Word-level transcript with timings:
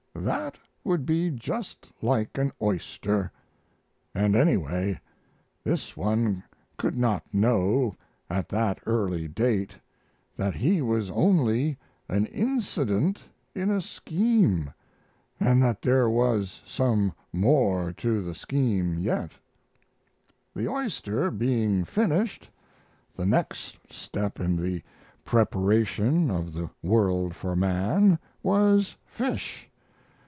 That 0.13 0.55
would 0.83 1.03
be 1.03 1.31
just 1.31 1.89
like 1.99 2.37
an 2.37 2.51
oyster, 2.61 3.31
and, 4.13 4.35
anyway, 4.35 4.99
this 5.63 5.97
one 5.97 6.43
could 6.77 6.95
not 6.95 7.33
know 7.33 7.95
at 8.29 8.47
that 8.49 8.77
early 8.85 9.27
date 9.27 9.77
that 10.37 10.53
he 10.53 10.79
was 10.79 11.09
only 11.09 11.79
an 12.07 12.27
incident 12.27 13.23
in 13.55 13.71
a 13.71 13.81
scheme, 13.81 14.71
and 15.39 15.63
that 15.63 15.81
there 15.81 16.07
was 16.09 16.61
some 16.67 17.13
more 17.33 17.91
to 17.93 18.21
the 18.21 18.35
scheme 18.35 18.99
yet. 18.99 19.31
"The 20.53 20.67
oyster 20.67 21.31
being 21.31 21.83
finished, 21.83 22.47
the 23.15 23.25
next 23.25 23.79
step 23.89 24.39
in 24.39 24.55
the 24.61 24.83
preparation 25.25 26.29
of 26.29 26.53
the 26.53 26.69
world 26.83 27.33
for 27.33 27.55
man 27.55 28.19
was 28.43 28.95
fish. 29.03 29.67